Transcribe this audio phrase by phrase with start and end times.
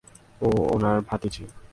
[0.41, 1.43] ও উনার ভাতিজী।